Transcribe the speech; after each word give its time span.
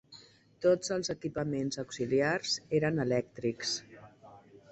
Tots 0.65 0.93
els 0.95 1.09
equipaments 1.13 1.77
auxiliars 1.83 2.55
eren 2.79 3.05
elèctrics. 3.05 3.77